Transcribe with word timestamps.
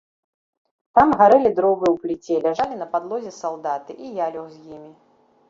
Там 0.99 1.11
гарэлі 1.19 1.51
дровы 1.59 1.85
ў 1.91 1.95
пліце, 2.07 2.39
ляжалі 2.47 2.75
на 2.81 2.89
падлозе 2.95 3.35
салдаты, 3.41 3.99
і 4.07 4.13
я 4.25 4.33
лёг 4.39 4.47
з 4.57 4.77
імі. 4.79 4.91